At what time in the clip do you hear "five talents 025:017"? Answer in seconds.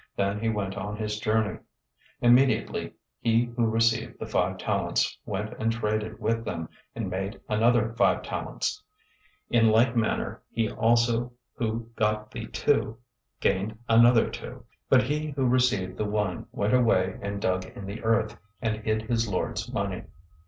7.93-9.61